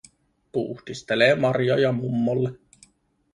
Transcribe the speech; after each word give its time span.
Puhdistelee 0.51 1.35
marjoja 1.35 1.91
mummolle. 1.93 2.57